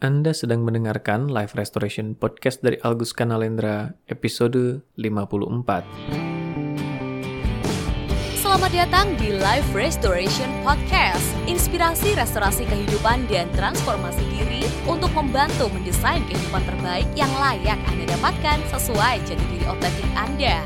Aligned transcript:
Anda 0.00 0.32
sedang 0.32 0.64
mendengarkan 0.64 1.28
Live 1.28 1.52
Restoration 1.52 2.16
Podcast 2.16 2.64
dari 2.64 2.80
Algus 2.80 3.12
Kanalendra, 3.12 3.92
episode 4.08 4.80
54. 4.96 5.84
Selamat 8.40 8.72
datang 8.72 9.12
di 9.20 9.36
Live 9.36 9.68
Restoration 9.76 10.48
Podcast, 10.64 11.28
inspirasi 11.44 12.16
restorasi 12.16 12.64
kehidupan 12.64 13.28
dan 13.28 13.52
transformasi 13.52 14.24
diri 14.32 14.64
untuk 14.88 15.12
membantu 15.12 15.68
mendesain 15.68 16.24
kehidupan 16.32 16.64
terbaik 16.64 17.04
yang 17.12 17.28
layak 17.36 17.76
Anda 17.84 18.08
dapatkan 18.16 18.72
sesuai 18.72 19.20
jati 19.28 19.44
diri 19.52 19.68
otentik 19.68 20.08
Anda. 20.16 20.64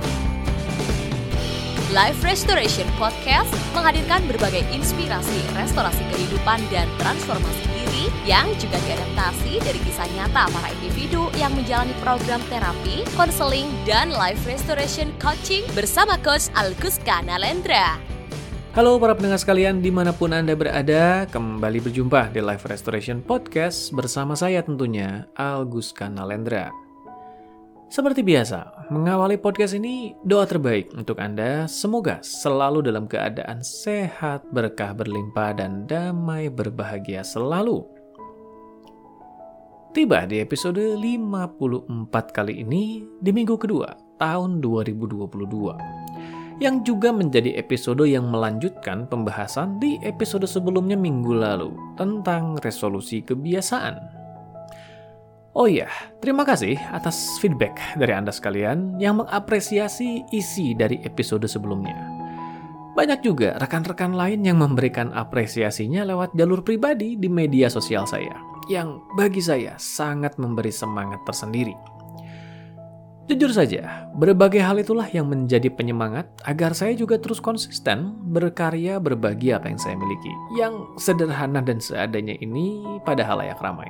Live 1.94 2.26
Restoration 2.26 2.90
Podcast 2.98 3.46
menghadirkan 3.70 4.26
berbagai 4.26 4.66
inspirasi 4.74 5.38
restorasi 5.54 6.02
kehidupan 6.10 6.58
dan 6.66 6.90
transformasi 6.98 7.70
diri 7.70 8.10
yang 8.26 8.50
juga 8.58 8.82
diadaptasi 8.82 9.62
dari 9.62 9.78
kisah 9.86 10.10
nyata 10.18 10.50
para 10.50 10.74
individu 10.74 11.30
yang 11.38 11.54
menjalani 11.54 11.94
program 12.02 12.42
terapi, 12.50 13.06
konseling, 13.14 13.70
dan 13.86 14.10
life 14.10 14.42
restoration 14.42 15.14
coaching 15.22 15.62
bersama 15.78 16.18
Coach 16.18 16.50
Alguska 16.58 17.22
Nalendra. 17.22 17.94
Halo 18.74 18.98
para 18.98 19.14
pendengar 19.14 19.38
sekalian 19.38 19.78
di 19.78 19.94
mana 19.94 20.10
pun 20.10 20.34
Anda 20.34 20.58
berada, 20.58 21.30
kembali 21.30 21.78
berjumpa 21.78 22.34
di 22.34 22.42
Live 22.42 22.66
Restoration 22.66 23.22
Podcast 23.22 23.94
bersama 23.94 24.34
saya 24.34 24.66
tentunya, 24.66 25.30
Algus 25.38 25.94
Kanalendra. 25.94 26.83
Seperti 27.92 28.24
biasa, 28.24 28.88
mengawali 28.88 29.36
podcast 29.36 29.76
ini 29.76 30.16
doa 30.24 30.48
terbaik 30.48 30.90
untuk 30.96 31.20
Anda 31.20 31.68
semoga 31.68 32.18
selalu 32.24 32.80
dalam 32.80 33.04
keadaan 33.04 33.60
sehat, 33.60 34.48
berkah 34.50 34.96
berlimpah, 34.96 35.52
dan 35.52 35.84
damai 35.84 36.48
berbahagia 36.48 37.20
selalu. 37.20 37.84
Tiba 39.94 40.26
di 40.26 40.42
episode 40.42 40.80
54 40.98 42.10
kali 42.34 42.66
ini 42.66 43.06
di 43.22 43.30
minggu 43.30 43.54
kedua 43.54 43.94
tahun 44.18 44.58
2022 44.58 46.04
yang 46.62 46.86
juga 46.86 47.10
menjadi 47.10 47.58
episode 47.58 48.06
yang 48.06 48.30
melanjutkan 48.30 49.10
pembahasan 49.10 49.78
di 49.82 49.98
episode 50.06 50.46
sebelumnya 50.46 50.94
minggu 50.94 51.34
lalu 51.34 51.74
tentang 51.98 52.58
resolusi 52.62 53.22
kebiasaan. 53.26 54.23
Oh 55.54 55.70
iya, 55.70 55.86
terima 56.18 56.42
kasih 56.42 56.74
atas 56.90 57.38
feedback 57.38 57.78
dari 57.94 58.10
Anda 58.10 58.34
sekalian 58.34 58.98
yang 58.98 59.22
mengapresiasi 59.22 60.26
isi 60.34 60.74
dari 60.74 60.98
episode 61.06 61.46
sebelumnya. 61.46 61.94
Banyak 62.98 63.22
juga 63.22 63.54
rekan-rekan 63.62 64.18
lain 64.18 64.42
yang 64.42 64.58
memberikan 64.58 65.14
apresiasinya 65.14 66.02
lewat 66.10 66.34
jalur 66.34 66.66
pribadi 66.66 67.14
di 67.14 67.30
media 67.30 67.70
sosial 67.70 68.02
saya, 68.02 68.34
yang 68.66 68.98
bagi 69.14 69.38
saya 69.38 69.78
sangat 69.78 70.42
memberi 70.42 70.74
semangat 70.74 71.22
tersendiri. 71.22 71.74
Jujur 73.30 73.54
saja, 73.54 74.10
berbagai 74.18 74.58
hal 74.58 74.82
itulah 74.82 75.06
yang 75.06 75.30
menjadi 75.30 75.70
penyemangat 75.70 76.26
agar 76.50 76.74
saya 76.74 76.98
juga 76.98 77.14
terus 77.14 77.38
konsisten 77.38 78.18
berkarya 78.26 78.98
berbagi 78.98 79.54
apa 79.54 79.70
yang 79.70 79.78
saya 79.78 79.94
miliki, 79.94 80.34
yang 80.58 80.82
sederhana 80.98 81.62
dan 81.62 81.78
seadanya 81.78 82.34
ini 82.42 82.82
pada 83.06 83.22
halayak 83.22 83.62
ramai. 83.62 83.86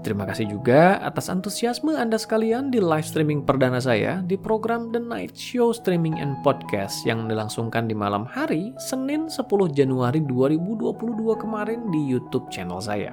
Terima 0.00 0.24
kasih 0.24 0.48
juga 0.48 0.96
atas 1.04 1.28
antusiasme 1.28 1.92
Anda 1.92 2.16
sekalian 2.16 2.72
di 2.72 2.80
live 2.80 3.04
streaming 3.04 3.44
perdana 3.44 3.76
saya 3.84 4.24
di 4.24 4.32
program 4.40 4.88
The 4.88 4.96
Night 4.96 5.36
Show 5.36 5.76
Streaming 5.76 6.16
and 6.16 6.40
Podcast 6.40 7.04
yang 7.04 7.28
dilangsungkan 7.28 7.84
di 7.84 7.92
malam 7.92 8.24
hari 8.24 8.72
Senin 8.80 9.28
10 9.28 9.44
Januari 9.76 10.24
2022 10.24 10.96
kemarin 11.36 11.92
di 11.92 12.00
YouTube 12.00 12.48
channel 12.48 12.80
saya. 12.80 13.12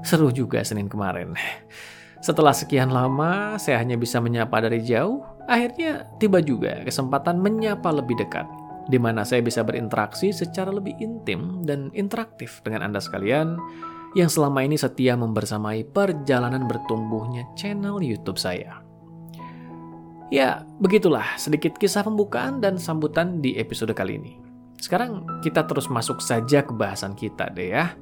Seru 0.00 0.32
juga 0.32 0.64
Senin 0.64 0.88
kemarin. 0.88 1.36
Setelah 2.24 2.56
sekian 2.56 2.88
lama 2.88 3.60
saya 3.60 3.76
hanya 3.76 4.00
bisa 4.00 4.24
menyapa 4.24 4.56
dari 4.64 4.80
jauh, 4.80 5.20
akhirnya 5.44 6.08
tiba 6.16 6.40
juga 6.40 6.80
kesempatan 6.80 7.36
menyapa 7.36 7.92
lebih 7.92 8.16
dekat 8.24 8.48
di 8.88 8.96
mana 8.96 9.22
saya 9.22 9.44
bisa 9.44 9.60
berinteraksi 9.62 10.32
secara 10.32 10.72
lebih 10.72 10.96
intim 10.98 11.62
dan 11.62 11.92
interaktif 11.94 12.64
dengan 12.64 12.88
Anda 12.88 12.98
sekalian 12.98 13.60
yang 14.12 14.28
selama 14.28 14.60
ini 14.64 14.76
setia 14.76 15.16
membersamai 15.16 15.88
perjalanan 15.88 16.68
bertumbuhnya 16.68 17.48
channel 17.56 18.00
YouTube 18.00 18.36
saya. 18.36 18.84
Ya, 20.32 20.64
begitulah 20.80 21.36
sedikit 21.36 21.76
kisah 21.76 22.04
pembukaan 22.04 22.60
dan 22.64 22.80
sambutan 22.80 23.44
di 23.44 23.60
episode 23.60 23.92
kali 23.92 24.16
ini. 24.16 24.32
Sekarang 24.80 25.28
kita 25.44 25.68
terus 25.68 25.92
masuk 25.92 26.24
saja 26.24 26.64
ke 26.64 26.72
bahasan 26.72 27.12
kita 27.12 27.52
deh 27.52 27.76
ya. 27.76 27.92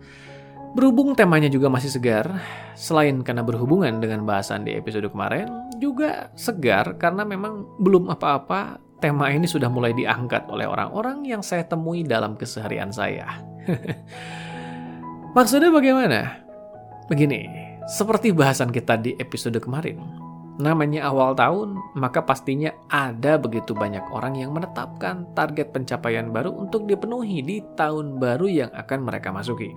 Berhubung 0.70 1.18
temanya 1.18 1.50
juga 1.50 1.66
masih 1.66 1.90
segar, 1.90 2.30
selain 2.78 3.26
karena 3.26 3.42
berhubungan 3.42 3.98
dengan 3.98 4.22
bahasan 4.22 4.62
di 4.62 4.78
episode 4.78 5.10
kemarin, 5.10 5.50
juga 5.82 6.30
segar 6.38 6.94
karena 6.94 7.26
memang 7.26 7.66
belum 7.82 8.06
apa-apa 8.06 8.78
tema 9.02 9.34
ini 9.34 9.50
sudah 9.50 9.66
mulai 9.66 9.90
diangkat 9.90 10.46
oleh 10.46 10.70
orang-orang 10.70 11.26
yang 11.26 11.42
saya 11.42 11.66
temui 11.66 12.06
dalam 12.06 12.38
keseharian 12.38 12.94
saya. 12.94 13.42
Maksudnya 15.30 15.70
bagaimana? 15.70 16.42
Begini, 17.06 17.46
seperti 17.86 18.34
bahasan 18.34 18.74
kita 18.74 18.98
di 18.98 19.14
episode 19.14 19.62
kemarin. 19.62 20.02
Namanya 20.58 21.06
awal 21.06 21.38
tahun, 21.38 21.78
maka 21.94 22.26
pastinya 22.26 22.74
ada 22.90 23.38
begitu 23.38 23.70
banyak 23.70 24.02
orang 24.10 24.34
yang 24.34 24.50
menetapkan 24.50 25.30
target 25.38 25.70
pencapaian 25.70 26.34
baru 26.34 26.50
untuk 26.50 26.90
dipenuhi 26.90 27.46
di 27.46 27.62
tahun 27.78 28.18
baru 28.18 28.46
yang 28.50 28.70
akan 28.74 29.06
mereka 29.06 29.30
masuki. 29.30 29.70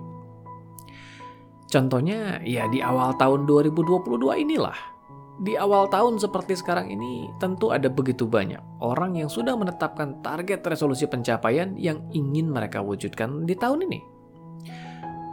Contohnya, 1.70 2.42
ya 2.42 2.66
di 2.66 2.82
awal 2.82 3.14
tahun 3.14 3.46
2022 3.46 4.34
inilah. 4.42 4.78
Di 5.38 5.54
awal 5.54 5.86
tahun 5.86 6.18
seperti 6.18 6.58
sekarang 6.58 6.90
ini, 6.90 7.30
tentu 7.38 7.70
ada 7.70 7.86
begitu 7.86 8.26
banyak 8.26 8.62
orang 8.82 9.18
yang 9.18 9.30
sudah 9.30 9.54
menetapkan 9.54 10.18
target 10.18 10.66
resolusi 10.66 11.06
pencapaian 11.06 11.78
yang 11.78 12.02
ingin 12.10 12.50
mereka 12.50 12.82
wujudkan 12.82 13.46
di 13.46 13.54
tahun 13.54 13.86
ini. 13.86 14.13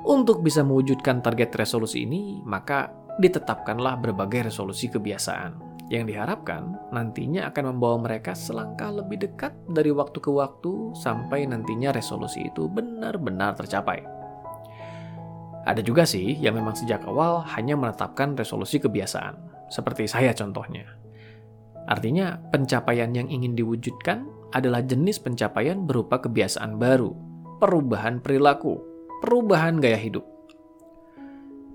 Untuk 0.01 0.41
bisa 0.41 0.65
mewujudkan 0.65 1.21
target 1.21 1.53
resolusi 1.53 2.09
ini, 2.09 2.41
maka 2.41 2.89
ditetapkanlah 3.21 4.01
berbagai 4.01 4.49
resolusi 4.49 4.89
kebiasaan 4.89 5.71
yang 5.91 6.07
diharapkan 6.07 6.71
nantinya 6.95 7.51
akan 7.51 7.75
membawa 7.75 7.99
mereka 7.99 8.31
selangkah 8.31 8.95
lebih 8.95 9.27
dekat 9.27 9.51
dari 9.67 9.91
waktu 9.91 10.23
ke 10.23 10.31
waktu 10.31 10.95
sampai 10.95 11.43
nantinya 11.43 11.91
resolusi 11.91 12.47
itu 12.47 12.71
benar-benar 12.71 13.59
tercapai. 13.59 13.99
Ada 15.67 15.83
juga 15.83 16.07
sih 16.07 16.39
yang 16.39 16.57
memang 16.57 16.73
sejak 16.73 17.05
awal 17.05 17.45
hanya 17.53 17.77
menetapkan 17.77 18.33
resolusi 18.33 18.81
kebiasaan, 18.81 19.37
seperti 19.69 20.09
saya 20.09 20.33
contohnya. 20.33 20.89
Artinya, 21.85 22.39
pencapaian 22.49 23.13
yang 23.13 23.29
ingin 23.29 23.53
diwujudkan 23.53 24.25
adalah 24.55 24.81
jenis 24.81 25.21
pencapaian 25.21 25.85
berupa 25.85 26.17
kebiasaan 26.23 26.81
baru, 26.81 27.13
perubahan 27.61 28.23
perilaku, 28.23 28.90
perubahan 29.21 29.77
gaya 29.77 30.01
hidup. 30.01 30.25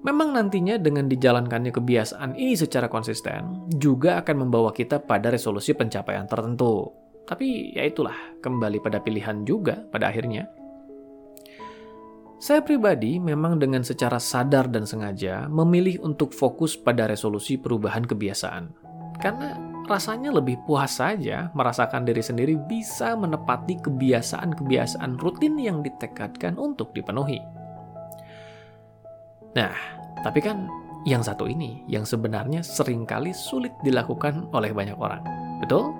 Memang 0.02 0.34
nantinya 0.34 0.78
dengan 0.78 1.10
dijalankannya 1.10 1.74
kebiasaan 1.74 2.38
ini 2.38 2.54
secara 2.54 2.86
konsisten 2.86 3.66
juga 3.74 4.22
akan 4.22 4.46
membawa 4.46 4.70
kita 4.70 5.02
pada 5.02 5.34
resolusi 5.34 5.74
pencapaian 5.74 6.30
tertentu. 6.30 6.94
Tapi 7.26 7.74
ya 7.74 7.82
itulah, 7.82 8.14
kembali 8.38 8.78
pada 8.78 9.02
pilihan 9.02 9.42
juga 9.42 9.82
pada 9.90 10.14
akhirnya. 10.14 10.46
Saya 12.38 12.62
pribadi 12.62 13.18
memang 13.18 13.58
dengan 13.58 13.82
secara 13.82 14.22
sadar 14.22 14.70
dan 14.70 14.86
sengaja 14.86 15.50
memilih 15.50 16.04
untuk 16.06 16.30
fokus 16.30 16.78
pada 16.78 17.10
resolusi 17.10 17.58
perubahan 17.58 18.06
kebiasaan. 18.06 18.70
Karena 19.18 19.58
rasanya 19.86 20.34
lebih 20.34 20.60
puas 20.66 20.98
saja 20.98 21.48
merasakan 21.54 22.04
diri 22.04 22.20
sendiri 22.20 22.54
bisa 22.58 23.14
menepati 23.14 23.80
kebiasaan-kebiasaan 23.80 25.16
rutin 25.16 25.56
yang 25.56 25.80
ditekadkan 25.80 26.58
untuk 26.58 26.92
dipenuhi. 26.92 27.38
Nah, 29.56 29.72
tapi 30.20 30.44
kan 30.44 30.68
yang 31.06 31.22
satu 31.22 31.46
ini 31.46 31.86
yang 31.86 32.02
sebenarnya 32.02 32.66
sering 32.66 33.06
kali 33.06 33.30
sulit 33.30 33.72
dilakukan 33.86 34.50
oleh 34.50 34.74
banyak 34.74 34.98
orang. 34.98 35.22
Betul? 35.62 35.94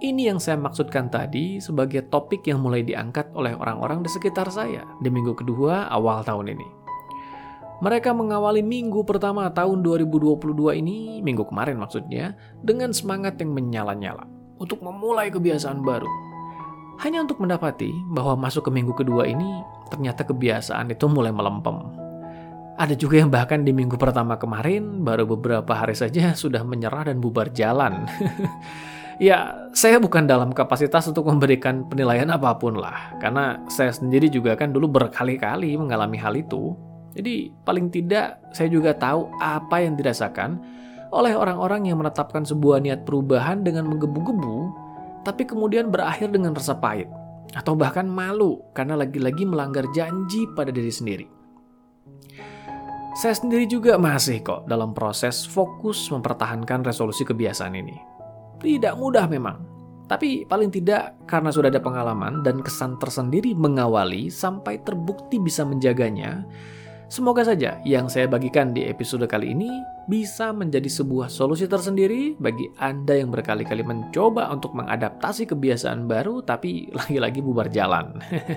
Ini 0.00 0.32
yang 0.32 0.40
saya 0.40 0.56
maksudkan 0.56 1.12
tadi 1.12 1.60
sebagai 1.60 2.08
topik 2.08 2.40
yang 2.48 2.64
mulai 2.64 2.80
diangkat 2.80 3.36
oleh 3.36 3.52
orang-orang 3.52 4.00
di 4.00 4.08
sekitar 4.08 4.48
saya 4.48 4.82
di 4.98 5.12
minggu 5.12 5.36
kedua 5.36 5.92
awal 5.92 6.24
tahun 6.24 6.56
ini. 6.56 6.79
Mereka 7.80 8.12
mengawali 8.12 8.60
minggu 8.60 9.02
pertama 9.08 9.48
tahun 9.48 9.80
2022 9.80 10.36
ini, 10.80 11.24
minggu 11.24 11.48
kemarin 11.48 11.80
maksudnya, 11.80 12.36
dengan 12.60 12.92
semangat 12.92 13.40
yang 13.40 13.56
menyala-nyala 13.56 14.28
untuk 14.60 14.84
memulai 14.84 15.32
kebiasaan 15.32 15.80
baru. 15.80 16.08
Hanya 17.00 17.24
untuk 17.24 17.40
mendapati 17.40 17.88
bahwa 18.12 18.36
masuk 18.36 18.68
ke 18.68 18.70
minggu 18.72 18.92
kedua 18.92 19.24
ini, 19.24 19.64
ternyata 19.88 20.28
kebiasaan 20.28 20.92
itu 20.92 21.08
mulai 21.08 21.32
melempem 21.32 22.00
ada 22.80 22.96
juga 22.96 23.20
yang 23.20 23.28
bahkan 23.28 23.60
di 23.60 23.76
minggu 23.76 24.00
pertama 24.00 24.40
kemarin 24.40 25.04
baru 25.04 25.28
beberapa 25.28 25.76
hari 25.76 25.92
saja 25.92 26.32
sudah 26.32 26.64
menyerah 26.64 27.12
dan 27.12 27.20
bubar 27.20 27.52
jalan. 27.52 28.08
Ya, 29.20 29.68
saya 29.76 30.00
bukan 30.00 30.24
dalam 30.24 30.48
kapasitas 30.56 31.04
untuk 31.04 31.28
memberikan 31.28 31.84
penilaian 31.84 32.24
apa 32.32 32.56
pun 32.56 32.80
lah, 32.80 33.20
karena 33.20 33.60
saya 33.68 33.92
sendiri 33.92 34.32
juga 34.32 34.56
kan 34.56 34.72
dulu 34.72 34.88
berkali-kali 34.88 35.76
mengalami 35.76 36.16
hal 36.16 36.40
itu. 36.40 36.72
Jadi, 37.10 37.50
paling 37.66 37.90
tidak 37.90 38.38
saya 38.54 38.70
juga 38.70 38.94
tahu 38.94 39.26
apa 39.42 39.82
yang 39.82 39.98
dirasakan 39.98 40.62
oleh 41.10 41.34
orang-orang 41.34 41.90
yang 41.90 41.98
menetapkan 41.98 42.46
sebuah 42.46 42.78
niat 42.78 43.02
perubahan 43.02 43.66
dengan 43.66 43.90
menggebu-gebu, 43.90 44.58
tapi 45.26 45.42
kemudian 45.42 45.90
berakhir 45.90 46.30
dengan 46.30 46.54
rasa 46.54 46.78
pahit, 46.78 47.10
atau 47.50 47.74
bahkan 47.74 48.06
malu 48.06 48.62
karena 48.72 48.94
lagi-lagi 48.94 49.42
melanggar 49.42 49.90
janji 49.90 50.46
pada 50.54 50.70
diri 50.70 50.92
sendiri. 50.92 51.26
Saya 53.18 53.34
sendiri 53.34 53.66
juga 53.66 53.98
masih 53.98 54.40
kok 54.40 54.70
dalam 54.70 54.94
proses 54.94 55.42
fokus 55.42 56.08
mempertahankan 56.14 56.86
resolusi 56.86 57.26
kebiasaan 57.26 57.74
ini. 57.74 57.98
Tidak 58.62 58.94
mudah 58.94 59.26
memang, 59.26 59.58
tapi 60.06 60.46
paling 60.46 60.70
tidak 60.70 61.26
karena 61.26 61.50
sudah 61.50 61.74
ada 61.74 61.82
pengalaman 61.82 62.46
dan 62.46 62.62
kesan 62.62 63.02
tersendiri 63.02 63.50
mengawali 63.58 64.30
sampai 64.30 64.78
terbukti 64.86 65.42
bisa 65.42 65.66
menjaganya, 65.66 66.46
semoga 67.10 67.42
saja 67.42 67.82
yang 67.82 68.06
saya 68.06 68.30
bagikan 68.30 68.70
di 68.70 68.86
episode 68.86 69.26
kali 69.26 69.50
ini 69.50 69.82
bisa 70.06 70.54
menjadi 70.54 70.86
sebuah 70.86 71.26
solusi 71.26 71.66
tersendiri 71.66 72.38
bagi 72.38 72.70
Anda 72.78 73.18
yang 73.18 73.34
berkali-kali 73.34 73.82
mencoba 73.82 74.46
untuk 74.54 74.70
mengadaptasi 74.78 75.50
kebiasaan 75.50 76.06
baru 76.06 76.46
tapi 76.46 76.86
lagi-lagi 76.98 77.42
bubar 77.42 77.66
jalan. 77.68 78.22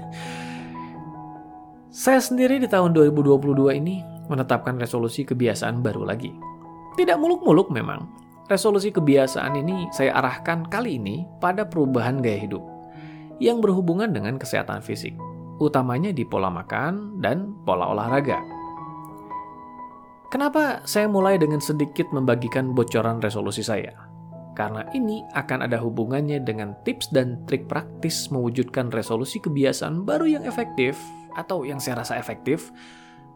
saya 2.05 2.21
sendiri 2.21 2.61
di 2.61 2.69
tahun 2.69 2.94
2022 2.94 3.81
ini 3.81 4.05
menetapkan 4.29 4.77
resolusi 4.77 5.25
kebiasaan 5.25 5.81
baru 5.81 6.06
lagi. 6.06 6.29
Tidak 6.94 7.17
muluk-muluk 7.17 7.73
memang, 7.73 8.06
Resolusi 8.44 8.91
kebiasaan 8.91 9.56
ini 9.56 9.88
saya 9.95 10.19
arahkan 10.19 10.67
kali 10.67 10.99
ini 10.99 11.23
pada 11.39 11.63
perubahan 11.63 12.19
gaya 12.19 12.44
hidup 12.44 12.59
yang 13.39 13.63
berhubungan 13.63 14.11
dengan 14.11 14.35
kesehatan 14.35 14.83
fisik, 14.83 15.15
utamanya 15.61 16.09
di 16.09 16.25
pola 16.25 16.50
makan 16.50 17.21
dan 17.21 17.53
pola 17.65 17.91
olahraga. 17.94 18.41
Kenapa 20.33 20.81
saya 20.89 21.05
mulai 21.05 21.38
dengan 21.38 21.61
sedikit 21.61 22.09
membagikan 22.09 22.73
bocoran 22.73 23.21
resolusi 23.21 23.61
saya? 23.61 23.94
Karena 24.57 24.85
ini 24.94 25.21
akan 25.33 25.65
ada 25.65 25.77
hubungannya 25.81 26.41
dengan 26.41 26.73
tips 26.85 27.13
dan 27.13 27.41
trik 27.45 27.69
praktis 27.69 28.29
mewujudkan 28.33 28.89
resolusi 28.89 29.38
kebiasaan 29.41 30.05
baru 30.05 30.38
yang 30.38 30.44
efektif 30.45 30.97
atau 31.38 31.65
yang 31.65 31.77
saya 31.77 32.01
rasa 32.01 32.17
efektif 32.17 32.73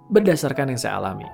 berdasarkan 0.10 0.74
yang 0.74 0.82
saya 0.82 0.98
alami. 0.98 1.26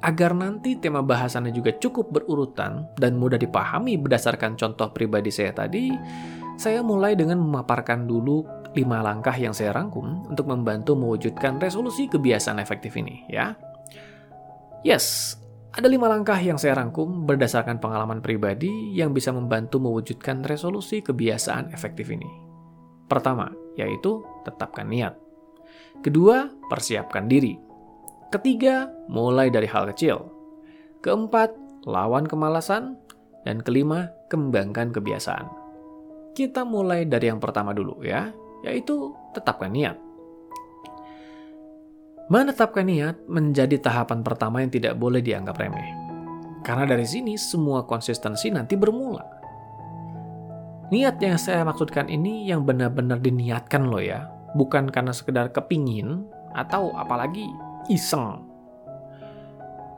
Agar 0.00 0.32
nanti 0.32 0.78
tema 0.78 1.02
bahasannya 1.02 1.50
juga 1.50 1.74
cukup 1.76 2.10
berurutan 2.10 2.86
dan 2.96 3.18
mudah 3.18 3.36
dipahami 3.36 3.98
berdasarkan 3.98 4.54
contoh 4.54 4.94
pribadi 4.94 5.28
saya 5.28 5.52
tadi, 5.52 5.92
saya 6.54 6.80
mulai 6.80 7.18
dengan 7.18 7.42
memaparkan 7.42 8.08
dulu 8.08 8.59
lima 8.70 9.02
langkah 9.02 9.34
yang 9.34 9.50
saya 9.50 9.74
rangkum 9.74 10.30
untuk 10.30 10.46
membantu 10.46 10.94
mewujudkan 10.94 11.58
resolusi 11.58 12.06
kebiasaan 12.06 12.62
efektif 12.62 12.94
ini, 12.94 13.26
ya. 13.26 13.58
Yes, 14.86 15.36
ada 15.70 15.86
lima 15.86 16.10
langkah 16.10 16.38
yang 16.38 16.58
saya 16.58 16.74
rangkum 16.78 17.30
berdasarkan 17.30 17.78
pengalaman 17.78 18.18
pribadi 18.18 18.90
yang 18.90 19.14
bisa 19.14 19.30
membantu 19.30 19.78
mewujudkan 19.78 20.42
resolusi 20.42 20.98
kebiasaan 20.98 21.70
efektif 21.70 22.10
ini. 22.10 22.26
Pertama, 23.06 23.50
yaitu 23.78 24.22
tetapkan 24.42 24.86
niat. 24.86 25.14
Kedua, 26.02 26.50
persiapkan 26.70 27.26
diri. 27.26 27.58
Ketiga, 28.30 28.90
mulai 29.10 29.50
dari 29.50 29.66
hal 29.66 29.90
kecil. 29.90 30.30
Keempat, 31.02 31.54
lawan 31.86 32.26
kemalasan. 32.26 32.98
Dan 33.40 33.64
kelima, 33.64 34.12
kembangkan 34.28 34.92
kebiasaan. 34.92 35.48
Kita 36.36 36.62
mulai 36.62 37.08
dari 37.08 37.32
yang 37.32 37.40
pertama 37.40 37.72
dulu 37.72 38.04
ya, 38.04 38.30
yaitu 38.62 39.14
tetapkan 39.32 39.72
niat. 39.72 39.96
Menetapkan 42.30 42.86
niat 42.86 43.26
menjadi 43.26 43.74
tahapan 43.82 44.22
pertama 44.22 44.62
yang 44.62 44.70
tidak 44.70 44.94
boleh 44.94 45.18
dianggap 45.18 45.58
remeh. 45.58 45.90
Karena 46.62 46.86
dari 46.86 47.02
sini 47.02 47.34
semua 47.34 47.82
konsistensi 47.88 48.52
nanti 48.52 48.78
bermula. 48.78 49.24
Niat 50.94 51.18
yang 51.18 51.38
saya 51.38 51.66
maksudkan 51.66 52.06
ini 52.06 52.46
yang 52.46 52.62
benar-benar 52.62 53.18
diniatkan 53.18 53.90
loh 53.90 54.02
ya, 54.02 54.30
bukan 54.54 54.90
karena 54.90 55.10
sekedar 55.10 55.50
kepingin 55.50 56.26
atau 56.54 56.94
apalagi 56.94 57.46
iseng. 57.90 58.46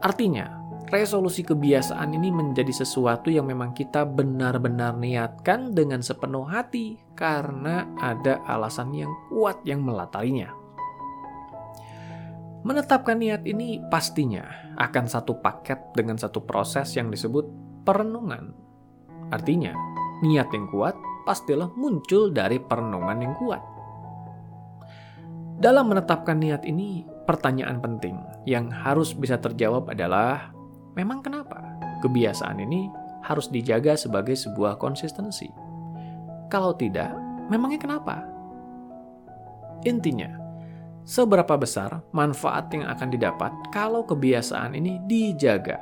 Artinya, 0.01 0.62
resolusi 0.91 1.47
kebiasaan 1.47 2.17
ini 2.17 2.33
menjadi 2.35 2.73
sesuatu 2.73 3.31
yang 3.31 3.47
memang 3.47 3.77
kita 3.77 4.03
benar-benar 4.09 4.99
niatkan 4.99 5.77
dengan 5.77 6.03
sepenuh 6.03 6.49
hati 6.49 6.99
karena 7.15 7.87
ada 8.01 8.43
alasan 8.49 8.91
yang 8.97 9.13
kuat 9.31 9.63
yang 9.63 9.85
melatarinya. 9.85 10.51
Menetapkan 12.63 13.19
niat 13.19 13.43
ini 13.43 13.83
pastinya 13.91 14.47
akan 14.79 15.11
satu 15.11 15.43
paket 15.43 15.95
dengan 15.99 16.15
satu 16.15 16.47
proses 16.47 16.95
yang 16.95 17.11
disebut 17.11 17.45
perenungan. 17.83 18.55
Artinya, 19.35 19.75
niat 20.23 20.47
yang 20.55 20.71
kuat 20.71 20.95
pastilah 21.27 21.71
muncul 21.75 22.31
dari 22.31 22.63
perenungan 22.63 23.19
yang 23.19 23.35
kuat. 23.35 23.63
Dalam 25.59 25.91
menetapkan 25.91 26.39
niat 26.39 26.63
ini, 26.67 27.07
pertanyaan 27.27 27.79
penting 27.79 28.19
yang 28.47 28.71
harus 28.71 29.15
bisa 29.15 29.39
terjawab 29.39 29.91
adalah, 29.91 30.51
memang 30.95 31.25
kenapa 31.25 31.61
kebiasaan 32.01 32.61
ini 32.63 32.89
harus 33.23 33.49
dijaga 33.49 33.95
sebagai 33.95 34.35
sebuah 34.35 34.77
konsistensi? 34.77 35.49
Kalau 36.53 36.77
tidak, 36.77 37.17
memangnya 37.49 37.81
kenapa? 37.81 38.17
Intinya, 39.89 40.31
seberapa 41.03 41.59
besar 41.59 42.05
manfaat 42.13 42.71
yang 42.71 42.87
akan 42.87 43.09
didapat 43.09 43.53
kalau 43.75 44.05
kebiasaan 44.05 44.77
ini 44.77 45.01
dijaga, 45.09 45.81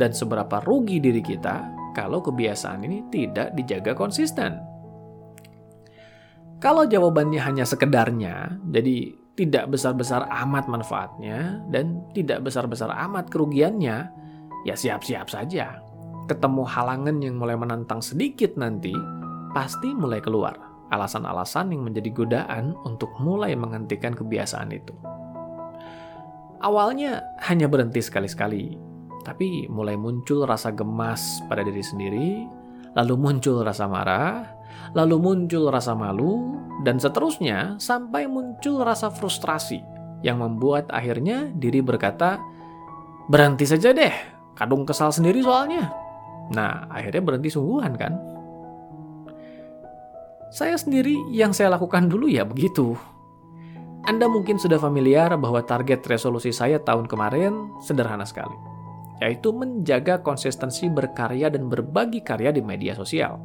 dan 0.00 0.16
seberapa 0.16 0.64
rugi 0.64 0.98
diri 0.98 1.20
kita 1.20 1.68
kalau 1.92 2.24
kebiasaan 2.24 2.86
ini 2.86 3.04
tidak 3.12 3.52
dijaga 3.52 3.92
konsisten. 3.92 4.56
Kalau 6.60 6.84
jawabannya 6.84 7.40
hanya 7.40 7.64
sekedarnya, 7.64 8.60
jadi 8.68 9.16
tidak 9.32 9.72
besar-besar 9.72 10.28
amat 10.44 10.68
manfaatnya 10.68 11.64
dan 11.72 12.04
tidak 12.12 12.44
besar-besar 12.44 12.92
amat 13.08 13.32
kerugiannya, 13.32 14.12
ya 14.64 14.74
siap-siap 14.76 15.28
saja. 15.30 15.80
Ketemu 16.28 16.62
halangan 16.62 17.16
yang 17.18 17.36
mulai 17.40 17.58
menantang 17.58 17.98
sedikit 17.98 18.54
nanti, 18.54 18.94
pasti 19.50 19.90
mulai 19.90 20.22
keluar 20.22 20.70
alasan-alasan 20.90 21.70
yang 21.70 21.86
menjadi 21.86 22.10
godaan 22.10 22.74
untuk 22.82 23.10
mulai 23.22 23.54
menghentikan 23.54 24.14
kebiasaan 24.14 24.70
itu. 24.74 24.94
Awalnya 26.60 27.24
hanya 27.48 27.70
berhenti 27.70 28.04
sekali-sekali, 28.04 28.76
tapi 29.24 29.70
mulai 29.72 29.96
muncul 29.96 30.44
rasa 30.44 30.74
gemas 30.74 31.40
pada 31.48 31.64
diri 31.64 31.80
sendiri, 31.80 32.28
lalu 32.92 33.14
muncul 33.16 33.64
rasa 33.64 33.88
marah, 33.88 34.44
lalu 34.92 35.16
muncul 35.16 35.72
rasa 35.72 35.96
malu, 35.96 36.58
dan 36.84 37.00
seterusnya 37.00 37.80
sampai 37.80 38.28
muncul 38.28 38.84
rasa 38.84 39.08
frustrasi 39.08 39.80
yang 40.20 40.42
membuat 40.44 40.90
akhirnya 40.92 41.48
diri 41.56 41.80
berkata, 41.80 42.36
berhenti 43.30 43.64
saja 43.64 43.96
deh, 43.96 44.12
kadung 44.60 44.84
kesal 44.84 45.08
sendiri 45.08 45.40
soalnya. 45.40 45.88
Nah, 46.52 46.84
akhirnya 46.92 47.24
berhenti 47.24 47.48
sungguhan 47.48 47.96
kan? 47.96 48.12
Saya 50.52 50.76
sendiri 50.76 51.16
yang 51.32 51.56
saya 51.56 51.72
lakukan 51.72 52.12
dulu 52.12 52.28
ya 52.28 52.44
begitu. 52.44 52.92
Anda 54.04 54.28
mungkin 54.28 54.60
sudah 54.60 54.76
familiar 54.76 55.32
bahwa 55.40 55.64
target 55.64 56.04
resolusi 56.04 56.52
saya 56.52 56.76
tahun 56.82 57.08
kemarin 57.08 57.80
sederhana 57.80 58.26
sekali, 58.28 58.56
yaitu 59.24 59.54
menjaga 59.54 60.20
konsistensi 60.20 60.90
berkarya 60.92 61.48
dan 61.48 61.70
berbagi 61.72 62.20
karya 62.20 62.52
di 62.52 62.60
media 62.60 62.92
sosial. 62.92 63.40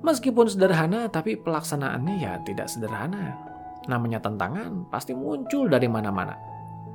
Meskipun 0.00 0.48
sederhana, 0.48 1.08
tapi 1.12 1.36
pelaksanaannya 1.38 2.14
ya 2.18 2.40
tidak 2.44 2.72
sederhana. 2.72 3.36
Namanya 3.86 4.18
tantangan 4.20 4.88
pasti 4.88 5.12
muncul 5.12 5.68
dari 5.68 5.86
mana-mana. 5.86 6.49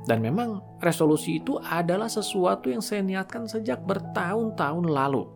Dan 0.06 0.22
memang 0.22 0.62
resolusi 0.78 1.42
itu 1.42 1.58
adalah 1.58 2.06
sesuatu 2.06 2.70
yang 2.70 2.78
saya 2.78 3.02
niatkan 3.02 3.50
sejak 3.50 3.82
bertahun-tahun 3.82 4.86
lalu. 4.86 5.26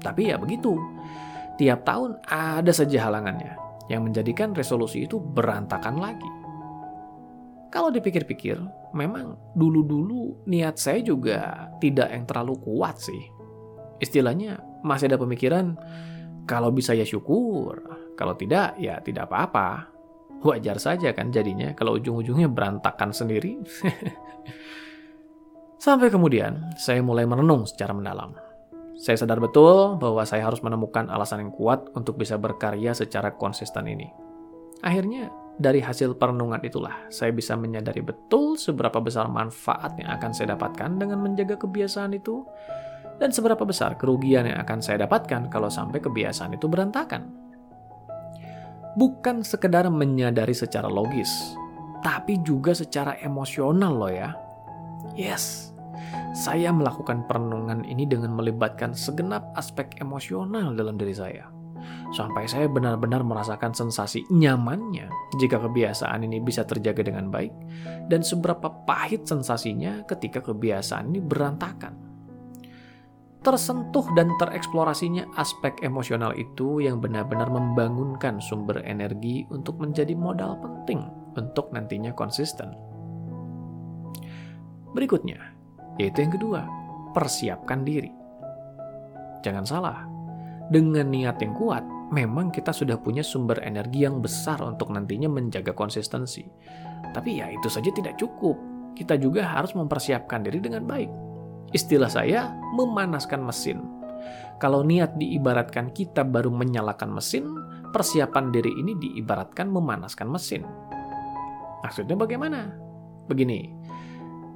Tapi 0.00 0.32
ya 0.32 0.40
begitu, 0.40 0.80
tiap 1.60 1.84
tahun 1.84 2.16
ada 2.24 2.72
saja 2.72 3.08
halangannya 3.08 3.52
yang 3.92 4.08
menjadikan 4.08 4.56
resolusi 4.56 5.04
itu 5.04 5.20
berantakan 5.20 6.00
lagi. 6.00 6.30
Kalau 7.68 7.92
dipikir-pikir, 7.92 8.56
memang 8.96 9.36
dulu-dulu 9.52 10.48
niat 10.48 10.80
saya 10.80 11.04
juga 11.04 11.68
tidak 11.76 12.08
yang 12.08 12.24
terlalu 12.24 12.56
kuat 12.64 12.96
sih. 12.96 13.28
Istilahnya 14.00 14.56
masih 14.80 15.12
ada 15.12 15.20
pemikiran, 15.20 15.76
kalau 16.48 16.72
bisa 16.72 16.96
ya 16.96 17.04
syukur, 17.04 17.82
kalau 18.16 18.32
tidak 18.38 18.78
ya 18.80 19.02
tidak 19.04 19.28
apa-apa. 19.28 19.95
Wajar 20.44 20.76
saja 20.76 21.16
kan 21.16 21.32
jadinya 21.32 21.72
kalau 21.72 21.96
ujung-ujungnya 21.96 22.50
berantakan 22.50 23.14
sendiri. 23.14 23.62
Sampai 25.86 26.10
kemudian 26.10 26.74
saya 26.76 27.00
mulai 27.00 27.24
merenung 27.24 27.64
secara 27.68 27.94
mendalam. 27.94 28.34
Saya 28.96 29.20
sadar 29.20 29.38
betul 29.38 30.00
bahwa 30.00 30.24
saya 30.24 30.48
harus 30.48 30.64
menemukan 30.64 31.06
alasan 31.12 31.46
yang 31.46 31.52
kuat 31.52 31.92
untuk 31.92 32.16
bisa 32.16 32.40
berkarya 32.40 32.96
secara 32.96 33.36
konsisten 33.36 33.84
ini. 33.84 34.08
Akhirnya, 34.80 35.28
dari 35.56 35.80
hasil 35.80 36.20
perenungan 36.20 36.60
itulah 36.64 37.08
saya 37.08 37.32
bisa 37.32 37.56
menyadari 37.56 38.04
betul 38.04 38.60
seberapa 38.60 39.00
besar 39.00 39.28
manfaat 39.28 39.96
yang 39.96 40.12
akan 40.16 40.30
saya 40.32 40.56
dapatkan 40.56 41.00
dengan 41.00 41.20
menjaga 41.20 41.56
kebiasaan 41.56 42.12
itu 42.16 42.44
dan 43.16 43.32
seberapa 43.32 43.64
besar 43.64 43.96
kerugian 43.96 44.44
yang 44.44 44.60
akan 44.60 44.84
saya 44.84 45.08
dapatkan 45.08 45.48
kalau 45.48 45.72
sampai 45.72 46.00
kebiasaan 46.00 46.56
itu 46.56 46.68
berantakan. 46.68 47.45
Bukan 48.96 49.44
sekedar 49.44 49.84
menyadari 49.92 50.56
secara 50.56 50.88
logis, 50.88 51.28
tapi 52.00 52.40
juga 52.40 52.72
secara 52.72 53.20
emosional 53.20 53.92
loh 53.92 54.08
ya. 54.08 54.32
Yes, 55.12 55.76
saya 56.32 56.72
melakukan 56.72 57.28
perenungan 57.28 57.84
ini 57.84 58.08
dengan 58.08 58.32
melibatkan 58.32 58.96
segenap 58.96 59.52
aspek 59.56 60.00
emosional 60.00 60.72
dalam 60.72 60.96
diri 60.96 61.12
saya. 61.12 61.48
Sampai 62.14 62.48
saya 62.48 62.70
benar-benar 62.70 63.20
merasakan 63.26 63.74
sensasi 63.74 64.24
nyamannya 64.30 65.10
jika 65.42 65.58
kebiasaan 65.58 66.24
ini 66.24 66.40
bisa 66.40 66.62
terjaga 66.62 67.04
dengan 67.04 67.28
baik, 67.28 67.52
dan 68.08 68.22
seberapa 68.22 68.70
pahit 68.86 69.26
sensasinya 69.26 70.06
ketika 70.06 70.40
kebiasaan 70.40 71.12
ini 71.12 71.20
berantakan. 71.20 72.05
Tersentuh 73.46 74.10
dan 74.18 74.34
tereksplorasinya 74.42 75.38
aspek 75.38 75.78
emosional 75.86 76.34
itu 76.34 76.82
yang 76.82 76.98
benar-benar 76.98 77.46
membangunkan 77.46 78.42
sumber 78.42 78.82
energi 78.82 79.46
untuk 79.54 79.78
menjadi 79.78 80.18
modal 80.18 80.58
penting 80.58 81.06
untuk 81.38 81.70
nantinya 81.70 82.10
konsisten. 82.10 82.74
Berikutnya, 84.90 85.38
yaitu 85.94 86.26
yang 86.26 86.34
kedua, 86.34 86.66
persiapkan 87.14 87.86
diri. 87.86 88.10
Jangan 89.46 89.62
salah, 89.62 90.02
dengan 90.66 91.06
niat 91.06 91.38
yang 91.38 91.54
kuat, 91.54 91.86
memang 92.10 92.50
kita 92.50 92.74
sudah 92.74 92.98
punya 92.98 93.22
sumber 93.22 93.62
energi 93.62 94.02
yang 94.02 94.18
besar 94.18 94.58
untuk 94.58 94.90
nantinya 94.90 95.30
menjaga 95.30 95.70
konsistensi. 95.70 96.42
Tapi 97.14 97.38
ya 97.38 97.46
itu 97.54 97.70
saja 97.70 97.94
tidak 97.94 98.18
cukup. 98.18 98.58
Kita 98.98 99.14
juga 99.14 99.46
harus 99.46 99.70
mempersiapkan 99.78 100.42
diri 100.42 100.58
dengan 100.58 100.82
baik. 100.82 101.25
Istilah 101.76 102.08
saya, 102.08 102.56
memanaskan 102.72 103.44
mesin. 103.44 103.84
Kalau 104.56 104.80
niat 104.80 105.20
diibaratkan 105.20 105.92
kita 105.92 106.24
baru 106.24 106.48
menyalakan 106.48 107.12
mesin, 107.12 107.44
persiapan 107.92 108.48
diri 108.48 108.72
ini 108.80 108.96
diibaratkan 108.96 109.68
memanaskan 109.68 110.24
mesin. 110.24 110.64
Maksudnya 111.84 112.16
bagaimana? 112.16 112.72
Begini, 113.28 113.76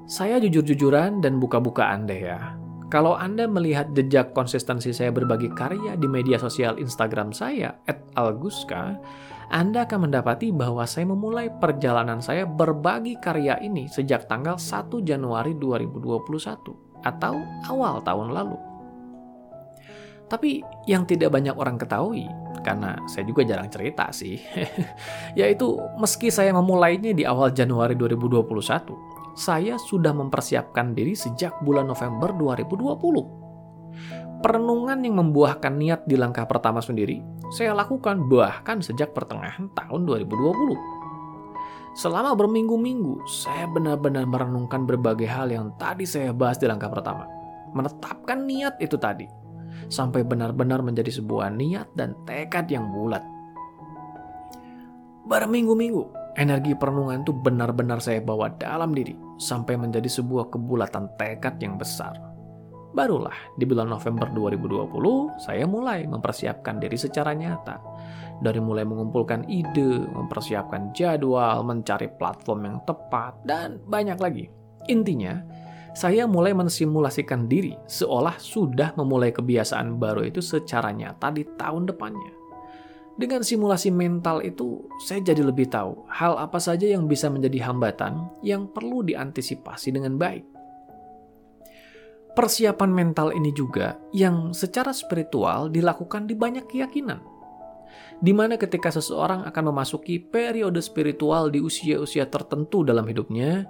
saya 0.09 0.41
jujur-jujuran 0.41 1.21
dan 1.21 1.37
buka-bukaan 1.37 2.09
deh 2.09 2.33
ya. 2.33 2.57
Kalau 2.89 3.21
Anda 3.21 3.45
melihat 3.45 3.93
jejak 3.93 4.33
konsistensi 4.33 4.91
saya 4.97 5.13
berbagi 5.13 5.53
karya 5.53 6.01
di 6.01 6.09
media 6.09 6.41
sosial 6.41 6.81
Instagram 6.81 7.37
saya, 7.37 7.77
@alguska, 8.17 8.97
Anda 9.53 9.85
akan 9.85 10.09
mendapati 10.09 10.57
bahwa 10.57 10.89
saya 10.89 11.05
memulai 11.05 11.53
perjalanan 11.53 12.25
saya 12.25 12.49
berbagi 12.49 13.21
karya 13.21 13.61
ini 13.61 13.93
sejak 13.93 14.25
tanggal 14.25 14.57
1 14.57 15.05
Januari 15.05 15.53
2021 15.61 16.90
atau 17.05 17.41
awal 17.69 18.01
tahun 18.05 18.33
lalu. 18.33 18.57
Tapi 20.31 20.63
yang 20.87 21.11
tidak 21.11 21.35
banyak 21.35 21.59
orang 21.59 21.75
ketahui, 21.75 22.31
karena 22.63 22.95
saya 23.11 23.27
juga 23.27 23.43
jarang 23.43 23.67
cerita 23.67 24.15
sih, 24.15 24.39
yaitu 25.39 25.75
meski 25.99 26.31
saya 26.31 26.55
memulainya 26.55 27.11
di 27.11 27.27
awal 27.27 27.51
Januari 27.51 27.99
2021, 27.99 28.47
saya 29.35 29.75
sudah 29.75 30.15
mempersiapkan 30.15 30.95
diri 30.95 31.19
sejak 31.19 31.59
bulan 31.67 31.91
November 31.91 32.31
2020. 32.31 34.39
Perenungan 34.41 35.05
yang 35.05 35.21
membuahkan 35.21 35.77
niat 35.77 36.09
di 36.09 36.17
langkah 36.17 36.49
pertama 36.49 36.81
sendiri, 36.81 37.21
saya 37.51 37.75
lakukan 37.75 38.31
bahkan 38.31 38.79
sejak 38.81 39.13
pertengahan 39.13 39.69
tahun 39.75 40.07
2020. 40.07 41.10
Selama 41.95 42.39
berminggu-minggu, 42.39 43.27
saya 43.27 43.67
benar-benar 43.67 44.25
merenungkan 44.25 44.87
berbagai 44.87 45.27
hal 45.27 45.51
yang 45.51 45.75
tadi 45.75 46.07
saya 46.07 46.31
bahas 46.31 46.57
di 46.57 46.71
langkah 46.71 46.89
pertama. 46.91 47.27
Menetapkan 47.75 48.47
niat 48.47 48.79
itu 48.79 48.95
tadi, 48.95 49.27
sampai 49.91 50.23
benar-benar 50.23 50.83
menjadi 50.87 51.11
sebuah 51.11 51.51
niat 51.51 51.91
dan 51.99 52.15
tekad 52.27 52.71
yang 52.71 52.91
bulat. 52.95 53.23
Berminggu-minggu, 55.27 56.21
Energi 56.39 56.79
perenungan 56.79 57.27
itu 57.27 57.35
benar-benar 57.35 57.99
saya 57.99 58.23
bawa 58.23 58.55
dalam 58.55 58.95
diri 58.95 59.19
sampai 59.43 59.75
menjadi 59.75 60.07
sebuah 60.07 60.55
kebulatan 60.55 61.11
tekad 61.19 61.59
yang 61.59 61.75
besar. 61.75 62.15
Barulah 62.95 63.35
di 63.59 63.67
bulan 63.67 63.91
November 63.91 64.31
2020 64.31 65.43
saya 65.43 65.67
mulai 65.67 66.07
mempersiapkan 66.07 66.79
diri 66.79 66.95
secara 66.95 67.35
nyata. 67.35 67.83
Dari 68.41 68.57
mulai 68.57 68.89
mengumpulkan 68.89 69.45
ide, 69.53 70.09
mempersiapkan 70.09 70.97
jadwal, 70.97 71.61
mencari 71.61 72.09
platform 72.09 72.61
yang 72.65 72.79
tepat, 72.89 73.37
dan 73.45 73.77
banyak 73.85 74.17
lagi. 74.17 74.49
Intinya, 74.89 75.45
saya 75.93 76.25
mulai 76.25 76.57
mensimulasikan 76.57 77.51
diri 77.51 77.75
seolah 77.85 78.39
sudah 78.39 78.97
memulai 78.97 79.35
kebiasaan 79.35 80.01
baru 80.01 80.25
itu 80.25 80.41
secara 80.41 80.95
nyata 80.95 81.35
di 81.35 81.45
tahun 81.59 81.91
depannya. 81.91 82.33
Dengan 83.21 83.45
simulasi 83.45 83.93
mental 83.93 84.41
itu, 84.41 84.81
saya 85.05 85.21
jadi 85.21 85.45
lebih 85.45 85.69
tahu 85.69 86.09
hal 86.09 86.41
apa 86.41 86.57
saja 86.57 86.89
yang 86.89 87.05
bisa 87.05 87.29
menjadi 87.29 87.69
hambatan 87.69 88.33
yang 88.41 88.65
perlu 88.65 89.05
diantisipasi 89.05 89.93
dengan 89.93 90.17
baik. 90.17 90.47
Persiapan 92.33 92.89
mental 92.95 93.35
ini 93.37 93.53
juga 93.53 93.99
yang 94.15 94.55
secara 94.57 94.95
spiritual 94.95 95.69
dilakukan 95.69 96.31
di 96.31 96.33
banyak 96.39 96.65
keyakinan. 96.71 97.21
Di 98.21 98.37
mana 98.37 98.61
ketika 98.61 98.93
seseorang 98.93 99.49
akan 99.49 99.73
memasuki 99.73 100.21
periode 100.21 100.79
spiritual 100.85 101.49
di 101.49 101.59
usia-usia 101.65 102.29
tertentu 102.29 102.85
dalam 102.85 103.09
hidupnya, 103.09 103.65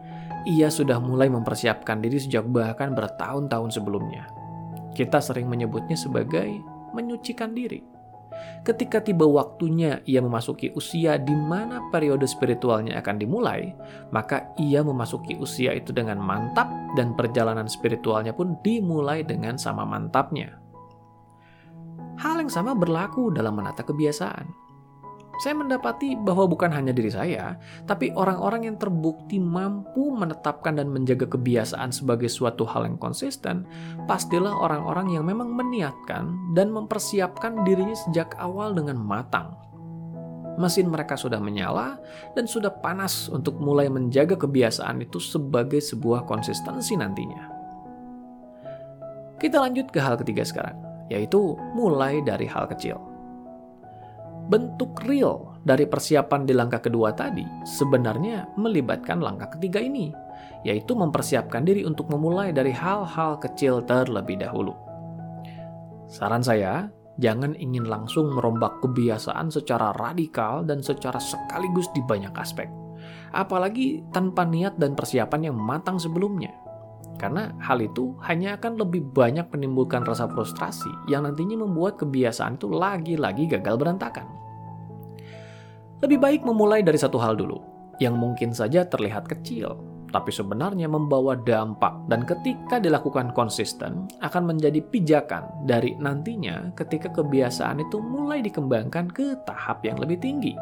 ia 0.49 0.69
sudah 0.73 0.99
mulai 0.99 1.31
mempersiapkan 1.31 2.03
diri 2.03 2.19
sejak 2.19 2.49
bahkan 2.49 2.97
bertahun-tahun 2.97 3.71
sebelumnya. 3.71 4.27
Kita 4.97 5.23
sering 5.23 5.47
menyebutnya 5.47 5.95
sebagai 5.95 6.51
menyucikan 6.93 7.55
diri. 7.55 8.01
Ketika 8.61 9.01
tiba 9.01 9.25
waktunya 9.25 10.05
ia 10.05 10.21
memasuki 10.21 10.73
usia 10.77 11.17
di 11.17 11.33
mana 11.33 11.89
periode 11.89 12.29
spiritualnya 12.29 13.01
akan 13.01 13.17
dimulai, 13.17 13.73
maka 14.13 14.53
ia 14.61 14.85
memasuki 14.85 15.37
usia 15.41 15.73
itu 15.73 15.97
dengan 15.97 16.21
mantap 16.21 16.69
dan 16.97 17.17
perjalanan 17.17 17.69
spiritualnya 17.69 18.37
pun 18.37 18.61
dimulai 18.61 19.25
dengan 19.25 19.57
sama 19.57 19.89
mantapnya. 19.89 20.60
Yang 22.51 22.67
sama 22.67 22.75
berlaku 22.75 23.31
dalam 23.31 23.55
menata 23.63 23.87
kebiasaan 23.87 24.71
saya 25.39 25.55
mendapati 25.57 26.19
bahwa 26.21 26.45
bukan 26.51 26.69
hanya 26.69 26.93
diri 26.93 27.09
saya, 27.09 27.57
tapi 27.89 28.11
orang-orang 28.13 28.67
yang 28.69 28.77
terbukti 28.77 29.39
mampu 29.41 30.13
menetapkan 30.13 30.77
dan 30.77 30.93
menjaga 30.93 31.31
kebiasaan 31.31 31.95
sebagai 31.95 32.29
suatu 32.29 32.69
hal 32.69 32.85
yang 32.85 33.01
konsisten, 33.01 33.65
pastilah 34.05 34.53
orang-orang 34.53 35.17
yang 35.17 35.25
memang 35.25 35.49
meniatkan 35.55 36.35
dan 36.53 36.69
mempersiapkan 36.69 37.63
dirinya 37.65 37.97
sejak 37.97 38.37
awal 38.37 38.77
dengan 38.77 39.01
matang. 39.01 39.57
Mesin 40.61 40.93
mereka 40.93 41.17
sudah 41.17 41.41
menyala 41.41 41.97
dan 42.37 42.45
sudah 42.45 42.69
panas 42.69 43.33
untuk 43.33 43.57
mulai 43.63 43.89
menjaga 43.89 44.37
kebiasaan 44.37 45.01
itu 45.01 45.17
sebagai 45.17 45.81
sebuah 45.81 46.29
konsistensi 46.29 46.99
nantinya. 47.01 47.49
Kita 49.41 49.57
lanjut 49.57 49.89
ke 49.89 50.05
hal 50.05 50.21
ketiga 50.21 50.45
sekarang, 50.45 50.90
yaitu 51.11 51.59
mulai 51.75 52.23
dari 52.23 52.47
hal 52.47 52.71
kecil 52.71 53.11
bentuk 54.51 54.99
real 55.07 55.51
dari 55.63 55.87
persiapan 55.87 56.43
di 56.43 56.51
langkah 56.57 56.83
kedua 56.83 57.15
tadi 57.15 57.47
sebenarnya 57.63 58.51
melibatkan 58.59 59.23
langkah 59.23 59.55
ketiga 59.55 59.79
ini, 59.79 60.11
yaitu 60.67 60.99
mempersiapkan 60.99 61.63
diri 61.63 61.87
untuk 61.87 62.11
memulai 62.11 62.51
dari 62.51 62.75
hal-hal 62.75 63.39
kecil 63.39 63.85
terlebih 63.87 64.43
dahulu. 64.43 64.75
Saran 66.11 66.43
saya, 66.43 66.91
jangan 67.23 67.55
ingin 67.55 67.87
langsung 67.87 68.35
merombak 68.35 68.83
kebiasaan 68.83 69.55
secara 69.55 69.95
radikal 69.95 70.67
dan 70.67 70.83
secara 70.83 71.23
sekaligus 71.23 71.87
di 71.95 72.03
banyak 72.03 72.35
aspek. 72.35 72.67
Apalagi 73.31 74.03
tanpa 74.11 74.43
niat 74.43 74.75
dan 74.83 74.99
persiapan 74.99 75.55
yang 75.55 75.57
matang 75.57 76.03
sebelumnya. 76.03 76.51
Karena 77.17 77.53
hal 77.63 77.81
itu 77.81 78.17
hanya 78.25 78.61
akan 78.61 78.81
lebih 78.81 79.05
banyak 79.11 79.49
menimbulkan 79.51 80.05
rasa 80.07 80.29
frustrasi 80.31 80.89
yang 81.11 81.27
nantinya 81.27 81.65
membuat 81.65 81.99
kebiasaan 82.01 82.57
itu 82.57 82.71
lagi-lagi 82.71 83.49
gagal 83.51 83.77
berantakan. 83.77 84.29
Lebih 86.01 86.17
baik 86.17 86.41
memulai 86.49 86.81
dari 86.81 86.97
satu 86.97 87.21
hal 87.21 87.37
dulu, 87.37 87.61
yang 88.01 88.17
mungkin 88.17 88.57
saja 88.57 88.89
terlihat 88.89 89.29
kecil, 89.29 89.77
tapi 90.11 90.35
sebenarnya 90.35 90.91
membawa 90.91 91.39
dampak 91.39 92.09
dan 92.11 92.27
ketika 92.27 92.83
dilakukan 92.83 93.31
konsisten 93.37 94.11
akan 94.25 94.43
menjadi 94.49 94.83
pijakan 94.83 95.47
dari 95.65 95.95
nantinya 96.01 96.75
ketika 96.75 97.13
kebiasaan 97.15 97.85
itu 97.85 98.03
mulai 98.03 98.43
dikembangkan 98.43 99.13
ke 99.13 99.39
tahap 99.47 99.85
yang 99.87 99.97
lebih 100.03 100.19
tinggi. 100.19 100.57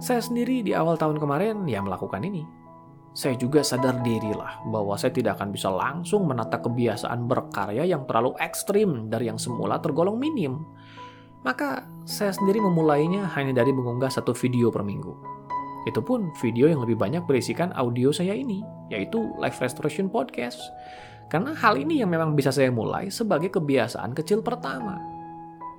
Saya 0.00 0.20
sendiri 0.20 0.60
di 0.60 0.76
awal 0.76 0.96
tahun 1.00 1.16
kemarin 1.16 1.64
ya 1.68 1.80
melakukan 1.80 2.20
ini 2.24 2.44
saya 3.16 3.32
juga 3.40 3.64
sadar 3.64 4.04
dirilah 4.04 4.60
bahwa 4.68 4.92
saya 5.00 5.08
tidak 5.08 5.40
akan 5.40 5.48
bisa 5.48 5.72
langsung 5.72 6.28
menata 6.28 6.60
kebiasaan 6.60 7.24
berkarya 7.24 7.88
yang 7.88 8.04
terlalu 8.04 8.36
ekstrim 8.36 9.08
dari 9.08 9.32
yang 9.32 9.40
semula 9.40 9.80
tergolong 9.80 10.20
minim. 10.20 10.60
Maka 11.40 11.88
saya 12.04 12.36
sendiri 12.36 12.60
memulainya 12.60 13.24
hanya 13.32 13.56
dari 13.56 13.72
mengunggah 13.72 14.12
satu 14.12 14.36
video 14.36 14.68
per 14.68 14.84
minggu. 14.84 15.16
Itu 15.88 16.04
pun 16.04 16.28
video 16.44 16.68
yang 16.68 16.84
lebih 16.84 17.00
banyak 17.00 17.24
berisikan 17.24 17.72
audio 17.72 18.12
saya 18.12 18.36
ini, 18.36 18.60
yaitu 18.92 19.32
Live 19.40 19.64
Restoration 19.64 20.12
Podcast. 20.12 20.60
Karena 21.32 21.56
hal 21.56 21.80
ini 21.80 22.04
yang 22.04 22.12
memang 22.12 22.36
bisa 22.36 22.52
saya 22.52 22.68
mulai 22.68 23.08
sebagai 23.08 23.48
kebiasaan 23.48 24.12
kecil 24.12 24.44
pertama. 24.44 25.00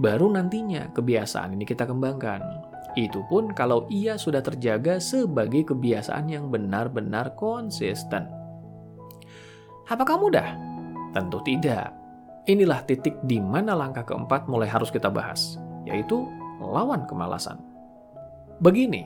Baru 0.01 0.33
nantinya 0.33 0.89
kebiasaan 0.89 1.53
ini 1.53 1.69
kita 1.69 1.85
kembangkan. 1.85 2.41
Itu 2.97 3.21
pun 3.29 3.53
kalau 3.53 3.85
ia 3.93 4.17
sudah 4.17 4.41
terjaga 4.41 4.97
sebagai 4.97 5.69
kebiasaan 5.69 6.33
yang 6.33 6.49
benar-benar 6.49 7.37
konsisten. 7.37 8.25
Apakah 9.85 10.17
mudah? 10.17 10.57
Tentu 11.13 11.37
tidak. 11.45 11.93
Inilah 12.49 12.81
titik 12.89 13.13
di 13.29 13.37
mana 13.37 13.77
langkah 13.77 14.01
keempat 14.01 14.49
mulai 14.49 14.65
harus 14.65 14.89
kita 14.89 15.13
bahas, 15.13 15.61
yaitu 15.85 16.25
lawan 16.57 17.05
kemalasan. 17.05 17.61
Begini, 18.65 19.05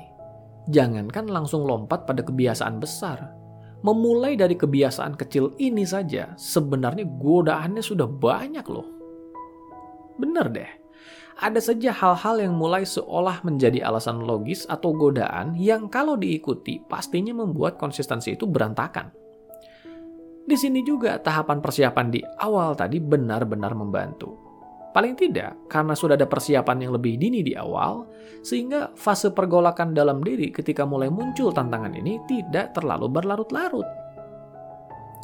jangankan 0.71 1.27
langsung 1.27 1.67
lompat 1.67 2.07
pada 2.07 2.23
kebiasaan 2.23 2.79
besar. 2.79 3.35
Memulai 3.83 4.39
dari 4.39 4.55
kebiasaan 4.55 5.19
kecil 5.19 5.51
ini 5.59 5.83
saja, 5.83 6.31
sebenarnya 6.39 7.03
godaannya 7.19 7.83
sudah 7.83 8.07
banyak 8.07 8.63
loh. 8.71 8.87
Bener 10.21 10.47
deh, 10.53 10.71
ada 11.39 11.59
saja 11.63 11.95
hal-hal 11.95 12.43
yang 12.43 12.53
mulai 12.57 12.83
seolah 12.83 13.45
menjadi 13.47 13.87
alasan 13.87 14.25
logis 14.25 14.67
atau 14.67 14.91
godaan 14.91 15.55
yang 15.55 15.87
kalau 15.87 16.19
diikuti 16.19 16.83
pastinya 16.83 17.31
membuat 17.31 17.79
konsistensi 17.79 18.35
itu 18.35 18.43
berantakan. 18.49 19.13
Di 20.41 20.57
sini 20.57 20.83
juga 20.83 21.21
tahapan 21.21 21.63
persiapan 21.63 22.07
di 22.11 22.19
awal 22.19 22.75
tadi 22.75 22.97
benar-benar 22.99 23.71
membantu. 23.77 24.51
Paling 24.91 25.15
tidak, 25.15 25.71
karena 25.71 25.95
sudah 25.95 26.19
ada 26.19 26.27
persiapan 26.27 26.83
yang 26.83 26.91
lebih 26.91 27.15
dini 27.15 27.39
di 27.39 27.55
awal, 27.55 28.11
sehingga 28.43 28.91
fase 28.91 29.31
pergolakan 29.31 29.95
dalam 29.95 30.19
diri 30.19 30.51
ketika 30.51 30.83
mulai 30.83 31.07
muncul 31.07 31.55
tantangan 31.55 31.95
ini 31.95 32.19
tidak 32.27 32.75
terlalu 32.75 33.07
berlarut-larut. 33.07 33.87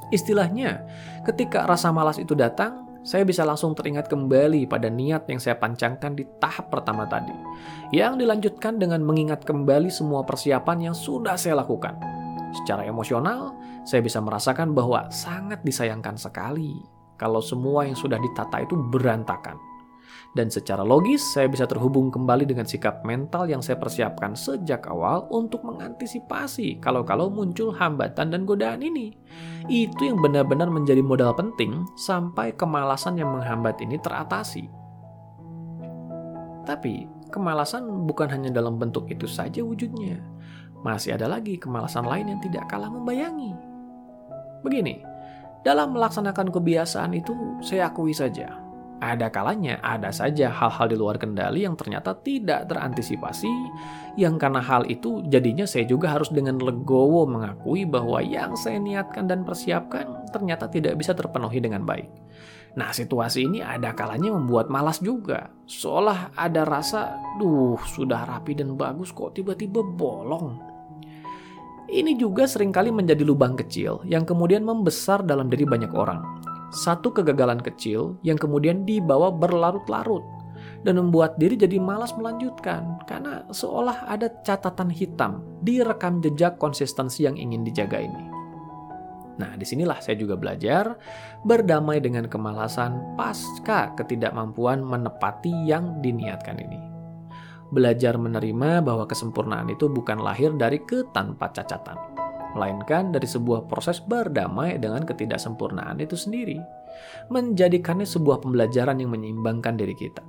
Istilahnya, 0.07 0.87
ketika 1.27 1.67
rasa 1.67 1.91
malas 1.91 2.15
itu 2.15 2.31
datang, 2.31 2.86
saya 3.07 3.23
bisa 3.23 3.47
langsung 3.47 3.71
teringat 3.71 4.11
kembali 4.11 4.67
pada 4.67 4.91
niat 4.91 5.31
yang 5.31 5.39
saya 5.39 5.55
pancangkan 5.55 6.11
di 6.11 6.27
tahap 6.43 6.67
pertama 6.67 7.07
tadi, 7.07 7.31
yang 7.95 8.19
dilanjutkan 8.19 8.75
dengan 8.75 8.99
mengingat 8.99 9.47
kembali 9.47 9.87
semua 9.87 10.27
persiapan 10.27 10.91
yang 10.91 10.95
sudah 10.95 11.39
saya 11.39 11.55
lakukan. 11.55 11.95
Secara 12.51 12.83
emosional, 12.83 13.55
saya 13.87 14.03
bisa 14.03 14.19
merasakan 14.19 14.75
bahwa 14.75 15.07
sangat 15.07 15.63
disayangkan 15.63 16.19
sekali 16.19 16.83
kalau 17.15 17.39
semua 17.39 17.87
yang 17.87 17.95
sudah 17.95 18.19
ditata 18.19 18.59
itu 18.59 18.75
berantakan. 18.75 19.55
Dan 20.35 20.53
secara 20.53 20.85
logis, 20.85 21.23
saya 21.33 21.49
bisa 21.49 21.65
terhubung 21.65 22.13
kembali 22.13 22.45
dengan 22.45 22.67
sikap 22.67 23.01
mental 23.01 23.49
yang 23.49 23.63
saya 23.63 23.79
persiapkan 23.81 24.37
sejak 24.37 24.85
awal 24.85 25.25
untuk 25.33 25.65
mengantisipasi 25.65 26.77
kalau-kalau 26.77 27.31
muncul 27.31 27.73
hambatan 27.73 28.29
dan 28.29 28.45
godaan 28.45 28.85
ini. 28.85 29.17
Itu 29.65 30.05
yang 30.05 30.21
benar-benar 30.21 30.69
menjadi 30.69 31.01
modal 31.01 31.33
penting 31.33 31.87
sampai 31.97 32.53
kemalasan 32.53 33.17
yang 33.17 33.33
menghambat 33.33 33.81
ini 33.81 33.97
teratasi. 33.97 34.69
Tapi, 36.67 37.07
kemalasan 37.31 37.87
bukan 38.05 38.27
hanya 38.27 38.51
dalam 38.51 38.75
bentuk 38.75 39.07
itu 39.07 39.23
saja 39.23 39.63
wujudnya. 39.63 40.19
Masih 40.83 41.15
ada 41.15 41.25
lagi 41.31 41.55
kemalasan 41.57 42.05
lain 42.05 42.35
yang 42.35 42.41
tidak 42.43 42.67
kalah 42.69 42.91
membayangi. 42.91 43.55
Begini, 44.61 44.99
dalam 45.63 45.95
melaksanakan 45.95 46.51
kebiasaan 46.53 47.15
itu, 47.17 47.33
saya 47.63 47.89
akui 47.89 48.11
saja, 48.13 48.66
ada 48.97 49.29
kalanya 49.29 49.77
ada 49.85 50.09
saja 50.09 50.49
hal-hal 50.49 50.89
di 50.89 50.97
luar 50.97 51.21
kendali 51.21 51.63
yang 51.65 51.77
ternyata 51.77 52.17
tidak 52.17 52.65
terantisipasi, 52.65 53.49
yang 54.17 54.41
karena 54.41 54.61
hal 54.61 54.89
itu 54.89 55.21
jadinya 55.29 55.69
saya 55.69 55.85
juga 55.85 56.13
harus 56.13 56.33
dengan 56.33 56.57
legowo 56.57 57.29
mengakui 57.29 57.85
bahwa 57.85 58.21
yang 58.25 58.57
saya 58.57 58.81
niatkan 58.81 59.29
dan 59.29 59.45
persiapkan 59.45 60.29
ternyata 60.33 60.65
tidak 60.65 60.97
bisa 60.97 61.13
terpenuhi 61.13 61.61
dengan 61.61 61.85
baik. 61.85 62.09
Nah, 62.77 62.93
situasi 62.93 63.49
ini 63.49 63.59
ada 63.65 63.89
kalanya 63.97 64.37
membuat 64.37 64.69
malas 64.69 65.01
juga. 65.01 65.49
Seolah 65.65 66.37
ada 66.37 66.61
rasa, 66.61 67.17
duh, 67.41 67.81
sudah 67.89 68.21
rapi 68.29 68.53
dan 68.53 68.77
bagus 68.77 69.09
kok 69.09 69.33
tiba-tiba 69.33 69.81
bolong. 69.81 70.61
Ini 71.89 72.19
juga 72.19 72.45
sering 72.45 72.69
kali 72.69 72.93
menjadi 72.93 73.23
lubang 73.25 73.57
kecil 73.57 74.03
yang 74.05 74.27
kemudian 74.27 74.61
membesar 74.61 75.25
dalam 75.25 75.47
diri 75.49 75.63
banyak 75.63 75.89
orang 75.95 76.36
satu 76.77 77.09
kegagalan 77.09 77.57
kecil 77.57 78.21
yang 78.21 78.37
kemudian 78.37 78.85
dibawa 78.85 79.33
berlarut-larut 79.33 80.21
dan 80.85 81.01
membuat 81.01 81.35
diri 81.41 81.57
jadi 81.57 81.81
malas 81.81 82.13
melanjutkan 82.13 83.01
karena 83.09 83.43
seolah 83.49 84.05
ada 84.07 84.29
catatan 84.45 84.93
hitam 84.93 85.41
di 85.65 85.81
rekam 85.81 86.21
jejak 86.21 86.61
konsistensi 86.61 87.25
yang 87.25 87.35
ingin 87.35 87.65
dijaga 87.65 87.97
ini. 87.97 88.25
Nah, 89.37 89.53
di 89.53 89.65
sinilah 89.65 90.01
saya 90.01 90.17
juga 90.17 90.33
belajar 90.33 90.97
berdamai 91.45 92.01
dengan 92.01 92.25
kemalasan 92.25 93.13
pasca 93.13 93.93
ketidakmampuan 93.93 94.81
menepati 94.81 95.53
yang 95.69 96.01
diniatkan 96.01 96.57
ini. 96.57 96.79
Belajar 97.69 98.17
menerima 98.17 98.81
bahwa 98.81 99.05
kesempurnaan 99.05 99.69
itu 99.69 99.91
bukan 99.91 100.23
lahir 100.23 100.55
dari 100.57 100.81
ketanpa 100.81 101.51
cacatan 101.53 102.16
melainkan 102.55 103.11
dari 103.11 103.25
sebuah 103.25 103.67
proses 103.67 103.99
berdamai 103.99 104.79
dengan 104.79 105.03
ketidaksempurnaan 105.03 105.99
itu 105.99 106.15
sendiri, 106.15 106.61
menjadikannya 107.33 108.07
sebuah 108.07 108.43
pembelajaran 108.43 109.01
yang 109.01 109.11
menyeimbangkan 109.11 109.75
diri 109.75 109.97
kita. 109.97 110.23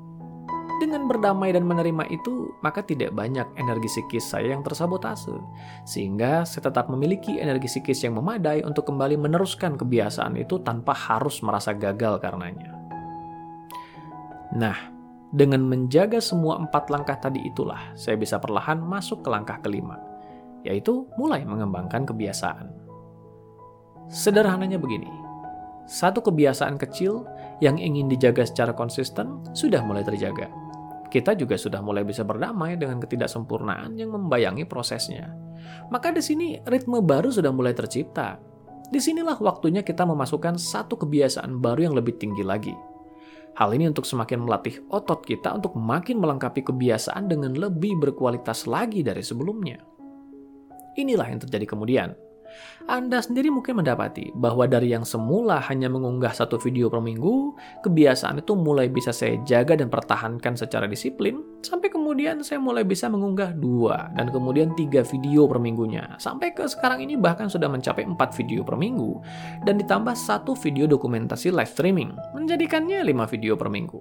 Dengan 0.78 1.10
berdamai 1.10 1.50
dan 1.50 1.66
menerima 1.66 2.06
itu, 2.06 2.54
maka 2.62 2.86
tidak 2.86 3.10
banyak 3.10 3.42
energi 3.58 3.90
psikis 3.90 4.30
saya 4.30 4.54
yang 4.54 4.62
tersabotase, 4.62 5.34
sehingga 5.82 6.46
saya 6.46 6.70
tetap 6.70 6.86
memiliki 6.86 7.42
energi 7.42 7.66
psikis 7.66 8.06
yang 8.06 8.14
memadai 8.14 8.62
untuk 8.62 8.86
kembali 8.86 9.18
meneruskan 9.18 9.74
kebiasaan 9.74 10.38
itu 10.38 10.62
tanpa 10.62 10.94
harus 10.94 11.42
merasa 11.42 11.74
gagal 11.74 12.22
karenanya. 12.22 12.78
Nah, 14.54 14.78
dengan 15.34 15.66
menjaga 15.66 16.22
semua 16.22 16.62
empat 16.62 16.94
langkah 16.94 17.18
tadi 17.18 17.42
itulah, 17.42 17.92
saya 17.98 18.14
bisa 18.14 18.38
perlahan 18.38 18.78
masuk 18.78 19.26
ke 19.26 19.28
langkah 19.34 19.58
kelima, 19.58 19.98
yaitu 20.68 21.08
mulai 21.16 21.48
mengembangkan 21.48 22.04
kebiasaan. 22.04 22.68
Sederhananya 24.12 24.76
begini, 24.76 25.08
satu 25.88 26.20
kebiasaan 26.20 26.76
kecil 26.76 27.24
yang 27.64 27.80
ingin 27.80 28.12
dijaga 28.12 28.44
secara 28.44 28.76
konsisten 28.76 29.40
sudah 29.56 29.80
mulai 29.80 30.04
terjaga. 30.04 30.52
Kita 31.08 31.32
juga 31.32 31.56
sudah 31.56 31.80
mulai 31.80 32.04
bisa 32.04 32.20
berdamai 32.20 32.76
dengan 32.76 33.00
ketidaksempurnaan 33.00 33.96
yang 33.96 34.12
membayangi 34.12 34.68
prosesnya. 34.68 35.32
Maka 35.88 36.12
di 36.12 36.20
sini 36.20 36.60
ritme 36.68 37.00
baru 37.00 37.32
sudah 37.32 37.48
mulai 37.48 37.72
tercipta. 37.72 38.36
Di 38.92 39.00
sinilah 39.00 39.40
waktunya 39.40 39.80
kita 39.80 40.04
memasukkan 40.04 40.60
satu 40.60 41.00
kebiasaan 41.00 41.60
baru 41.64 41.88
yang 41.88 41.96
lebih 41.96 42.20
tinggi 42.20 42.44
lagi. 42.44 42.76
Hal 43.56 43.72
ini 43.72 43.88
untuk 43.88 44.04
semakin 44.04 44.44
melatih 44.44 44.84
otot 44.92 45.24
kita 45.24 45.50
untuk 45.50 45.72
makin 45.74 46.20
melengkapi 46.20 46.60
kebiasaan 46.62 47.32
dengan 47.32 47.56
lebih 47.56 47.96
berkualitas 47.96 48.68
lagi 48.68 49.00
dari 49.00 49.24
sebelumnya. 49.24 49.97
Inilah 50.98 51.30
yang 51.30 51.38
terjadi 51.38 51.62
kemudian. 51.70 52.18
Anda 52.88 53.20
sendiri 53.20 53.52
mungkin 53.52 53.78
mendapati 53.78 54.32
bahwa 54.32 54.64
dari 54.64 54.90
yang 54.90 55.04
semula 55.04 55.60
hanya 55.68 55.86
mengunggah 55.92 56.32
satu 56.32 56.56
video 56.56 56.88
per 56.88 57.04
minggu, 57.04 57.54
kebiasaan 57.84 58.40
itu 58.40 58.56
mulai 58.56 58.88
bisa 58.88 59.12
saya 59.12 59.36
jaga 59.44 59.76
dan 59.76 59.92
pertahankan 59.92 60.56
secara 60.56 60.88
disiplin, 60.88 61.44
sampai 61.60 61.92
kemudian 61.92 62.40
saya 62.40 62.56
mulai 62.58 62.82
bisa 62.88 63.06
mengunggah 63.12 63.52
dua 63.52 64.08
dan 64.16 64.32
kemudian 64.32 64.72
tiga 64.74 65.04
video 65.04 65.44
per 65.44 65.60
minggunya, 65.60 66.16
sampai 66.16 66.56
ke 66.56 66.64
sekarang 66.64 67.04
ini 67.04 67.20
bahkan 67.20 67.46
sudah 67.46 67.68
mencapai 67.68 68.08
empat 68.08 68.32
video 68.34 68.64
per 68.64 68.80
minggu, 68.80 69.20
dan 69.68 69.76
ditambah 69.76 70.16
satu 70.16 70.56
video 70.56 70.88
dokumentasi 70.88 71.52
live 71.52 71.70
streaming, 71.70 72.16
menjadikannya 72.32 73.04
lima 73.04 73.28
video 73.28 73.54
per 73.54 73.68
minggu. 73.68 74.00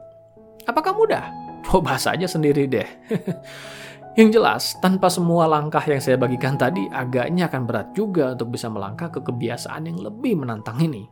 Apakah 0.64 0.96
mudah? 0.96 1.28
Coba 1.68 2.00
saja 2.00 2.24
sendiri 2.24 2.64
deh. 2.72 2.88
Yang 4.18 4.30
jelas, 4.34 4.64
tanpa 4.82 5.14
semua 5.14 5.46
langkah 5.46 5.86
yang 5.86 6.02
saya 6.02 6.18
bagikan 6.18 6.58
tadi, 6.58 6.90
agaknya 6.90 7.46
akan 7.46 7.70
berat 7.70 7.94
juga 7.94 8.34
untuk 8.34 8.50
bisa 8.50 8.66
melangkah 8.66 9.14
ke 9.14 9.22
kebiasaan 9.22 9.86
yang 9.86 10.02
lebih 10.02 10.42
menantang 10.42 10.82
ini. 10.82 11.06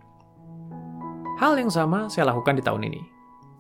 Hal 1.38 1.54
yang 1.54 1.70
sama 1.70 2.10
saya 2.10 2.34
lakukan 2.34 2.58
di 2.58 2.66
tahun 2.66 2.90
ini. 2.90 3.02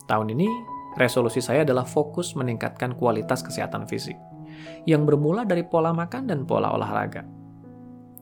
Tahun 0.10 0.34
ini, 0.34 0.50
resolusi 0.98 1.46
saya 1.46 1.62
adalah 1.62 1.86
fokus 1.86 2.34
meningkatkan 2.34 2.98
kualitas 2.98 3.46
kesehatan 3.46 3.86
fisik, 3.86 4.18
yang 4.90 5.06
bermula 5.06 5.46
dari 5.46 5.62
pola 5.62 5.94
makan 5.94 6.26
dan 6.26 6.42
pola 6.50 6.74
olahraga. 6.74 7.22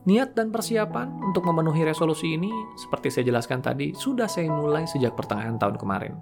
Niat 0.04 0.36
dan 0.36 0.52
persiapan 0.52 1.08
untuk 1.24 1.48
memenuhi 1.48 1.88
resolusi 1.88 2.36
ini, 2.36 2.52
seperti 2.76 3.08
saya 3.08 3.32
jelaskan 3.32 3.64
tadi, 3.64 3.96
sudah 3.96 4.28
saya 4.28 4.52
mulai 4.52 4.84
sejak 4.84 5.16
pertengahan 5.16 5.56
tahun 5.56 5.80
kemarin 5.80 6.20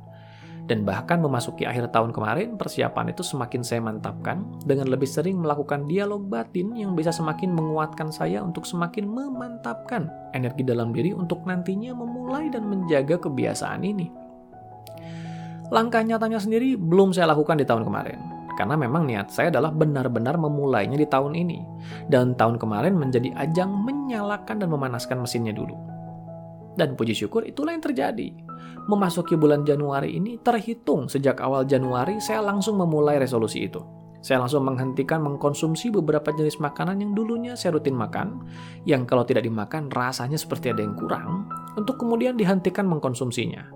Dan 0.72 0.88
bahkan 0.88 1.20
memasuki 1.20 1.68
akhir 1.68 1.92
tahun 1.92 2.16
kemarin, 2.16 2.56
persiapan 2.56 3.12
itu 3.12 3.20
semakin 3.20 3.60
saya 3.60 3.84
mantapkan 3.84 4.40
dengan 4.64 4.88
lebih 4.88 5.04
sering 5.04 5.36
melakukan 5.36 5.84
dialog 5.84 6.24
batin 6.24 6.72
yang 6.72 6.96
bisa 6.96 7.12
semakin 7.12 7.52
menguatkan 7.52 8.08
saya 8.08 8.40
untuk 8.40 8.64
semakin 8.64 9.04
memantapkan 9.04 10.08
energi 10.32 10.64
dalam 10.64 10.96
diri 10.96 11.12
untuk 11.12 11.44
nantinya 11.44 11.92
memulai 11.92 12.48
dan 12.48 12.64
menjaga 12.64 13.20
kebiasaan 13.20 13.84
ini. 13.84 14.08
Langkah 15.68 16.00
nyatanya 16.00 16.40
sendiri 16.40 16.80
belum 16.80 17.12
saya 17.12 17.28
lakukan 17.36 17.60
di 17.60 17.68
tahun 17.68 17.84
kemarin, 17.84 18.16
karena 18.56 18.72
memang 18.72 19.04
niat 19.04 19.28
saya 19.28 19.52
adalah 19.52 19.76
benar-benar 19.76 20.40
memulainya 20.40 20.96
di 20.96 21.04
tahun 21.04 21.36
ini. 21.36 21.68
Dan 22.08 22.32
tahun 22.32 22.56
kemarin 22.56 22.96
menjadi 22.96 23.28
ajang 23.36 23.68
menyalakan 23.68 24.64
dan 24.64 24.72
memanaskan 24.72 25.20
mesinnya 25.20 25.52
dulu. 25.52 25.76
Dan 26.80 26.96
puji 26.96 27.12
syukur 27.12 27.44
itulah 27.44 27.76
yang 27.76 27.84
terjadi. 27.84 28.32
Memasuki 28.90 29.38
bulan 29.38 29.62
Januari 29.62 30.18
ini 30.18 30.42
terhitung 30.42 31.06
sejak 31.06 31.38
awal 31.38 31.62
Januari 31.62 32.18
saya 32.18 32.42
langsung 32.42 32.74
memulai 32.78 33.22
resolusi 33.22 33.70
itu. 33.70 33.78
Saya 34.22 34.38
langsung 34.38 34.62
menghentikan 34.62 35.18
mengkonsumsi 35.18 35.90
beberapa 35.90 36.30
jenis 36.30 36.62
makanan 36.62 37.02
yang 37.02 37.10
dulunya 37.10 37.58
saya 37.58 37.74
rutin 37.74 37.98
makan, 37.98 38.46
yang 38.86 39.02
kalau 39.02 39.26
tidak 39.26 39.42
dimakan 39.42 39.90
rasanya 39.90 40.38
seperti 40.38 40.70
ada 40.70 40.78
yang 40.78 40.94
kurang, 40.94 41.50
untuk 41.74 41.98
kemudian 41.98 42.38
dihentikan 42.38 42.86
mengkonsumsinya. 42.86 43.66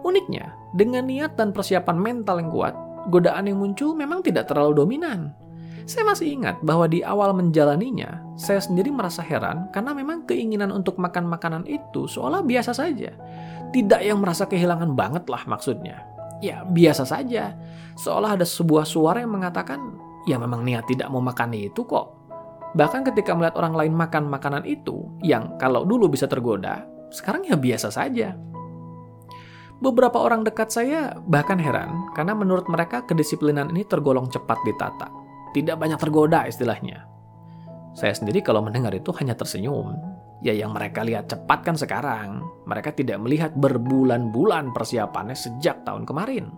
Uniknya, 0.00 0.56
dengan 0.72 1.04
niat 1.04 1.36
dan 1.36 1.52
persiapan 1.52 2.00
mental 2.00 2.40
yang 2.40 2.48
kuat, 2.48 2.72
godaan 3.12 3.44
yang 3.44 3.60
muncul 3.60 3.92
memang 3.92 4.24
tidak 4.24 4.48
terlalu 4.48 4.72
dominan. 4.72 5.36
Saya 5.84 6.08
masih 6.08 6.32
ingat 6.32 6.64
bahwa 6.64 6.88
di 6.88 7.04
awal 7.04 7.36
menjalaninya, 7.36 8.24
saya 8.40 8.64
sendiri 8.64 8.88
merasa 8.88 9.20
heran 9.20 9.68
karena 9.68 9.92
memang 9.92 10.24
keinginan 10.24 10.72
untuk 10.72 10.96
makan 10.96 11.28
makanan 11.28 11.68
itu 11.68 12.08
seolah 12.08 12.40
biasa 12.40 12.72
saja. 12.72 13.12
Tidak 13.74 14.00
yang 14.06 14.22
merasa 14.22 14.46
kehilangan 14.46 14.94
banget 14.94 15.26
lah 15.26 15.42
maksudnya. 15.50 16.06
Ya, 16.38 16.62
biasa 16.62 17.02
saja. 17.02 17.58
Seolah 17.98 18.38
ada 18.38 18.46
sebuah 18.46 18.86
suara 18.86 19.18
yang 19.18 19.34
mengatakan, 19.34 19.98
ya 20.30 20.38
memang 20.38 20.62
niat 20.62 20.86
tidak 20.86 21.10
mau 21.10 21.18
makan 21.18 21.50
itu 21.58 21.82
kok. 21.82 22.14
Bahkan 22.78 23.02
ketika 23.10 23.34
melihat 23.34 23.58
orang 23.58 23.74
lain 23.74 23.94
makan 23.94 24.30
makanan 24.30 24.62
itu, 24.62 25.10
yang 25.26 25.58
kalau 25.58 25.82
dulu 25.82 26.06
bisa 26.06 26.30
tergoda, 26.30 26.86
sekarang 27.10 27.46
ya 27.50 27.58
biasa 27.58 27.90
saja. 27.90 28.38
Beberapa 29.82 30.22
orang 30.22 30.46
dekat 30.46 30.70
saya 30.70 31.18
bahkan 31.26 31.58
heran 31.58 32.14
karena 32.14 32.34
menurut 32.34 32.70
mereka 32.70 33.02
kedisiplinan 33.02 33.74
ini 33.74 33.82
tergolong 33.82 34.30
cepat 34.30 34.58
ditata 34.62 35.24
tidak 35.54 35.78
banyak 35.78 35.98
tergoda 36.02 36.50
istilahnya. 36.50 37.06
Saya 37.94 38.10
sendiri 38.10 38.42
kalau 38.42 38.58
mendengar 38.58 38.90
itu 38.90 39.14
hanya 39.22 39.38
tersenyum. 39.38 39.94
Ya 40.44 40.52
yang 40.52 40.76
mereka 40.76 41.00
lihat 41.00 41.32
cepat 41.32 41.64
kan 41.64 41.76
sekarang. 41.76 42.44
Mereka 42.68 42.92
tidak 42.92 43.16
melihat 43.24 43.56
berbulan-bulan 43.56 44.76
persiapannya 44.76 45.32
sejak 45.32 45.88
tahun 45.88 46.04
kemarin. 46.04 46.52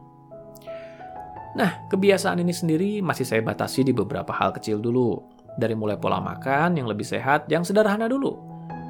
Nah, 1.54 1.86
kebiasaan 1.88 2.42
ini 2.42 2.50
sendiri 2.50 2.90
masih 3.00 3.24
saya 3.24 3.40
batasi 3.40 3.86
di 3.86 3.94
beberapa 3.94 4.34
hal 4.34 4.50
kecil 4.52 4.82
dulu. 4.82 5.22
Dari 5.56 5.72
mulai 5.72 5.96
pola 5.96 6.20
makan 6.20 6.76
yang 6.76 6.90
lebih 6.90 7.06
sehat, 7.06 7.48
yang 7.48 7.64
sederhana 7.64 8.10
dulu. 8.10 8.36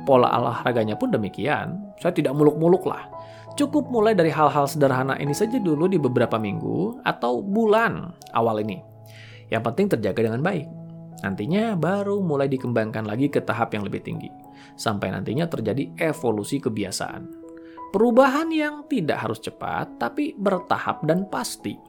Pola 0.08 0.32
olahraganya 0.32 0.96
pun 0.96 1.12
demikian. 1.12 1.94
Saya 2.00 2.16
tidak 2.16 2.34
muluk-muluk 2.34 2.88
lah. 2.88 3.06
Cukup 3.54 3.92
mulai 3.92 4.16
dari 4.16 4.32
hal-hal 4.32 4.66
sederhana 4.66 5.14
ini 5.20 5.36
saja 5.36 5.60
dulu 5.60 5.86
di 5.86 6.00
beberapa 6.00 6.40
minggu 6.40 7.04
atau 7.06 7.44
bulan 7.44 8.12
awal 8.34 8.60
ini 8.64 8.96
yang 9.50 9.62
penting 9.62 9.86
terjaga 9.90 10.26
dengan 10.26 10.42
baik. 10.42 10.66
Nantinya 11.22 11.78
baru 11.78 12.20
mulai 12.20 12.50
dikembangkan 12.50 13.06
lagi 13.06 13.32
ke 13.32 13.40
tahap 13.40 13.72
yang 13.72 13.86
lebih 13.86 14.02
tinggi. 14.04 14.45
Sampai 14.76 15.08
nantinya 15.08 15.48
terjadi 15.48 15.88
evolusi 15.96 16.60
kebiasaan. 16.60 17.48
Perubahan 17.90 18.52
yang 18.52 18.84
tidak 18.92 19.24
harus 19.24 19.40
cepat, 19.40 19.96
tapi 19.96 20.36
bertahap 20.36 21.00
dan 21.08 21.24
pasti. 21.32 21.80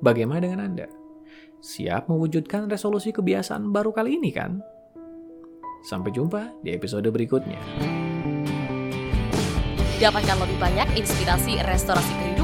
Bagaimana 0.00 0.40
dengan 0.40 0.64
Anda? 0.64 0.88
Siap 1.60 2.08
mewujudkan 2.08 2.68
resolusi 2.68 3.12
kebiasaan 3.12 3.72
baru 3.72 3.92
kali 3.92 4.16
ini 4.16 4.32
kan? 4.32 4.60
Sampai 5.84 6.16
jumpa 6.16 6.64
di 6.64 6.72
episode 6.72 7.08
berikutnya. 7.12 7.60
Dapatkan 10.00 10.36
lebih 10.44 10.58
banyak 10.60 10.88
inspirasi 10.96 11.60
restorasi 11.64 12.12
kehidupan 12.12 12.33